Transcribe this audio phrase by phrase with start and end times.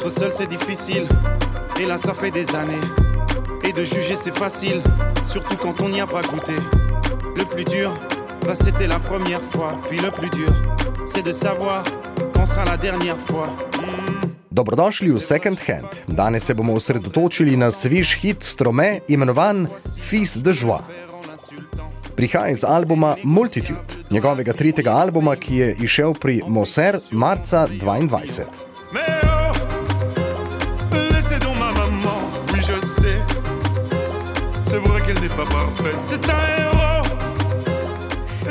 [0.00, 1.06] Être seul c'est difficile,
[1.78, 2.86] et là ça fait des années.
[3.68, 4.82] Et de juger c'est facile,
[5.26, 6.54] surtout quand on n'y a pas goûté.
[7.36, 7.92] Le plus dur,
[8.46, 9.78] bah c'était la première fois.
[9.90, 10.48] Puis le plus dur,
[11.04, 11.84] c'est de savoir
[12.32, 13.48] quand sera la dernière fois.
[13.76, 14.30] Hmm.
[14.50, 15.92] Dobrodošli v Second Hand.
[16.08, 19.68] Danes se bomo osredotočili na svež hit strome imenovan
[20.00, 20.80] Fils de Joie.
[22.16, 29.19] Prihaja iz albuma Multitude, njegovega tretjega albuma, ki je izšel pri Moser marca 2022.
[34.70, 37.04] C'est vrai qu'elle n'est pas parfaite, c'est un héros.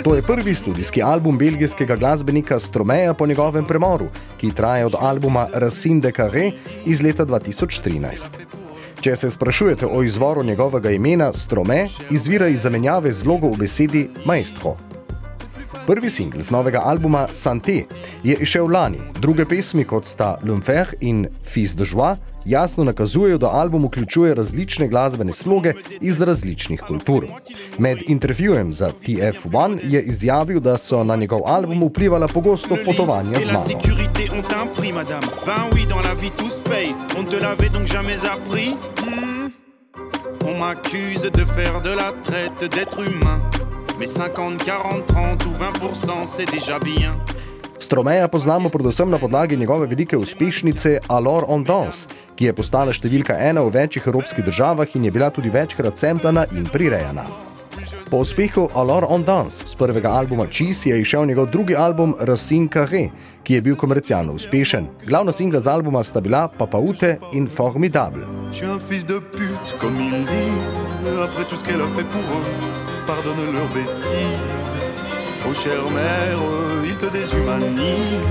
[0.03, 5.47] To je prvi studijski album belgijskega glasbenika Stromeja po njegovem premoru, ki traja od albuma
[5.53, 6.51] Racine de Carré
[6.85, 8.19] iz leta 2013.
[9.01, 14.09] Če se sprašujete o izvoru njegovega imena, Strome izvira iz zamenjave z logo v besedi
[14.25, 14.75] maestro.
[15.87, 17.83] Prvi singl z novega albuma Santé
[18.23, 23.47] je išel lani, druge pesmi kot sta L'Enfer in Fils de Joie jasno nakazujejo, da
[23.47, 27.25] album vključuje različne glasbene sloge iz različnih kultur.
[27.77, 33.45] Med intervjujem za TF1 je izjavil, da so na njegov album vplivala pogosto potovanja z
[33.45, 33.65] mano.
[39.03, 39.53] Hmm.
[40.45, 43.48] On m'accuse de faire de la traite d'être humain.
[43.99, 47.11] Mais 50, 40, 30 ou 20%, c'est déjà bien.
[47.79, 53.35] Stromeja poznamo predvsem na podlagi njegove velike uspešnice Alors on Dance, ki je postala številka
[53.35, 57.25] ena v večjih evropskih državah in je bila tudi večkrat semplana in prirejana.
[58.09, 62.71] Po uspehu Alors on Dance z prvega albuma Cheese je izšel njegov drugi album Racine
[62.71, 63.09] Carré,
[63.43, 64.87] ki je bil komercialno uspešen.
[65.07, 68.23] Glavna singla z albuma sta bila Papaute in Formidable.
[68.51, 71.19] Je suis un fils de pute, comme ils disent.
[71.19, 74.75] Après tout ce qu'elle a fait pour eux, pardonne leurs bêtises.
[75.47, 76.41] Oh chère mère,
[76.85, 78.27] ils te déshumanisent.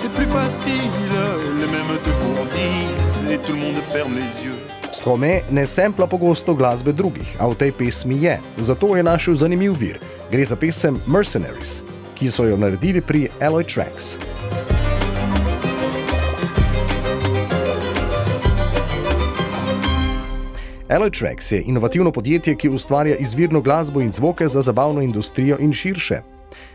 [0.00, 1.16] C'est plus facile,
[1.60, 3.32] les mêmes te courtisent.
[3.32, 4.60] Et tout le monde ferme les yeux.
[4.92, 9.76] Strome ne sempla pogosto glasbe drugih, a v tej pesmi je, zato je našel zanimiv
[9.78, 10.00] vir.
[10.32, 11.82] Gre za pesem Mercenaries,
[12.16, 14.16] ki so jo naredili pri Alloy Tracks.
[20.88, 25.72] Alloy Tracks je inovativno podjetje, ki ustvarja izvirno glasbo in zvoke za zabavno industrijo in
[25.72, 26.20] širše.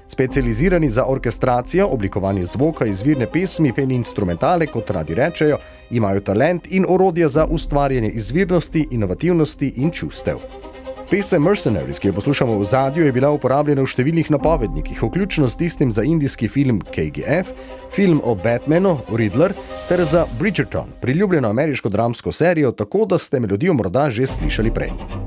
[0.08, 5.58] Specializirani za orkestracijo, oblikovanje zvoka, izvirne pesmi in instrumentale, kot radi rečejo,
[5.92, 10.38] imajo talent in orodje za ustvarjanje izvirnosti, inovativnosti in čustev.
[11.14, 15.60] Pesem Mercenaries, ki jo poslušamo v zadju, je bila uporabljena v številnih napovednikih, vključno s
[15.60, 17.52] tistim za indijski film KGF,
[17.94, 19.54] film o Batmanu, Riddler
[19.86, 25.23] ter za Bridgerton, priljubljeno ameriško dramsko serijo, tako da ste melodijo morda že slišali prej.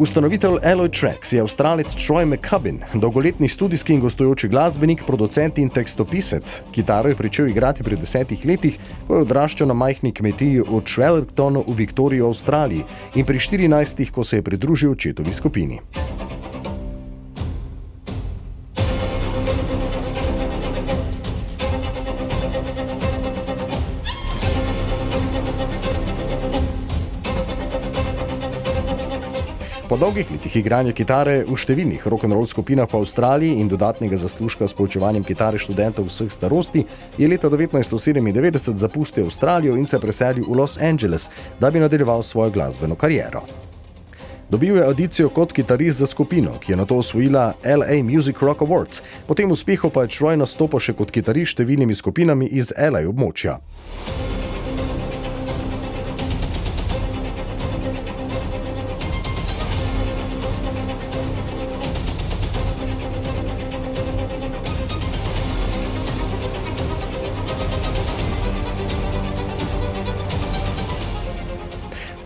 [0.00, 6.60] Ustanovitelj Alloy Tracks je avstralec Troy McCubbin, dolgoletni studijski in gostujoči glasbenik, producent in tekstopisec.
[6.72, 11.66] Kitaro je pričel igrati pri desetih letih, ko je odraščal na majhni kmetiji v Trellertonu
[11.68, 12.84] v Viktoriji, Avstraliji
[13.14, 15.80] in pri 14, ko se je pridružil očetovi skupini.
[29.90, 34.76] Po dolgih letih igranja kitare v številnih rock'n'roll skupinah po Avstraliji in dodatnega zaslužka s
[34.78, 36.84] poučevanjem kitare študentov vseh starosti,
[37.18, 41.26] je leta 1997 zapustil Avstralijo in se preselil v Los Angeles,
[41.58, 43.42] da bi nadaljeval svojo glasbeno kariero.
[44.46, 48.62] Dobil je audicijo kot kitarist za skupino, ki je na to osvojila LA Music Rock
[48.62, 53.08] Awards, po tem uspehu pa je Troy nastopil še kot kitarist številnimi skupinami iz LA
[53.10, 53.58] območja.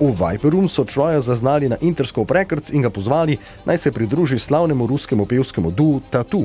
[0.00, 4.86] V Viperum so Troja zaznali na Interscope Records in ga pozvali, naj se pridruži slavnemu
[4.86, 6.42] ruskemu pevskemu duu Tatu.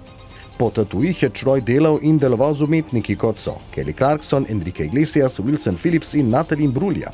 [0.57, 5.39] Po tatujih je Troy delal in deloval z umetniki kot so Kelly Clarkson, Enrique Iglesias,
[5.39, 7.09] Wilson Phillips in Natalie Brulja.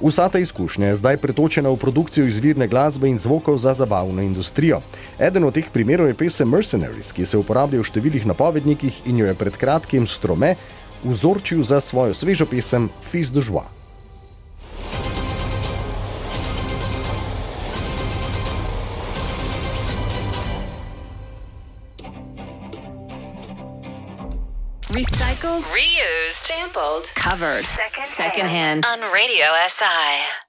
[0.00, 4.80] Vsa ta izkušnja je zdaj pretočena v produkcijo izvirne glasbe in zvokov za zabavno industrijo.
[5.18, 9.28] Eden od teh primerov je pesem Mercenaries, ki se uporablja v številnih napovednikih in jo
[9.28, 10.56] je pred kratkim strome
[11.04, 13.75] vzorčil za svojo svežo pesem Fils de Joie.
[24.90, 27.64] Recycled, reused, sampled, covered.
[27.64, 28.84] secondhand, Second hand.
[28.86, 30.45] on Radio SI.